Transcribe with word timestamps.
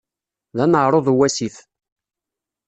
D 0.55 0.57
aneɛṛuḍ 0.63 1.05
uwasif. 1.13 1.55